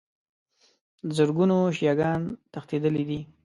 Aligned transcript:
زرګونو 1.15 1.57
شیعه 1.77 1.93
ګان 1.99 2.21
تښتېدلي 2.51 3.03
دي. 3.09 3.19